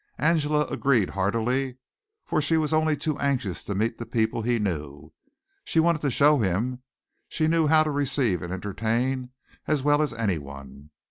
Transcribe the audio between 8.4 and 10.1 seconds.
and entertain as well